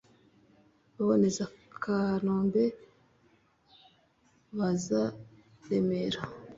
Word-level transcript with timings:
Baboneza 0.95 1.43
Kanombe, 1.81 2.63
baza 4.57 5.01
Remera; 5.67 6.21